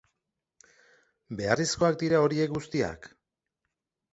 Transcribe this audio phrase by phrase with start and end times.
[1.41, 3.07] Beharrezkoak dira horiek guztiak.